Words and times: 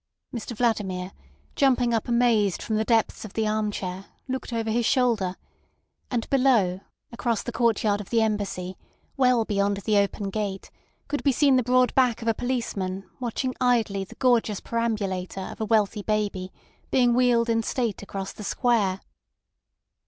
Mr 0.33 0.55
Vladimir, 0.55 1.11
jumping 1.55 1.93
up 1.93 2.07
amazed 2.07 2.59
from 2.63 2.75
the 2.75 2.83
depths 2.83 3.23
of 3.23 3.33
the 3.33 3.45
arm 3.47 3.69
chair, 3.69 4.05
looked 4.27 4.51
over 4.51 4.71
his 4.71 4.83
shoulder; 4.83 5.35
and 6.09 6.27
below, 6.31 6.79
across 7.11 7.43
the 7.43 7.51
courtyard 7.51 8.01
of 8.01 8.09
the 8.09 8.19
Embassy, 8.19 8.75
well 9.15 9.45
beyond 9.45 9.77
the 9.85 9.99
open 9.99 10.31
gate, 10.31 10.71
could 11.07 11.21
be 11.23 11.31
seen 11.31 11.55
the 11.55 11.61
broad 11.61 11.93
back 11.93 12.23
of 12.23 12.27
a 12.27 12.33
policeman 12.33 13.07
watching 13.19 13.53
idly 13.61 14.03
the 14.03 14.15
gorgeous 14.15 14.59
perambulator 14.59 15.49
of 15.51 15.61
a 15.61 15.65
wealthy 15.65 16.01
baby 16.01 16.51
being 16.89 17.13
wheeled 17.13 17.47
in 17.47 17.61
state 17.61 18.01
across 18.01 18.33
the 18.33 18.43
Square. 18.43 19.01